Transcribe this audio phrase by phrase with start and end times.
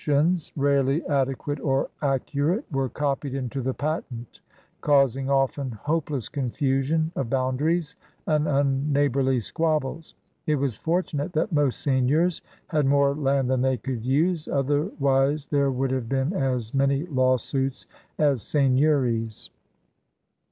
[0.01, 4.39] £..' SEIGNEURS OP OLD CANADA 141 rarely adequate or accurate^ were copied into the patent,
[4.81, 10.15] causing often hopeless confusion of bound aries and unneighborly squabbles.
[10.47, 15.45] It was fortu nate that most seigneurs had more land than they could use; otherwise
[15.45, 17.85] there would have been as many lawsuits
[18.17, 19.51] as seigneuries.